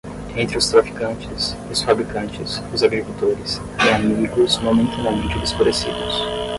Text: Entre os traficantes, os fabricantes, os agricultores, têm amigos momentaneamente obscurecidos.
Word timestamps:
Entre 0.35 0.57
os 0.57 0.67
traficantes, 0.71 1.55
os 1.71 1.83
fabricantes, 1.83 2.59
os 2.73 2.81
agricultores, 2.81 3.61
têm 3.79 3.93
amigos 3.93 4.57
momentaneamente 4.57 5.37
obscurecidos. 5.37 6.23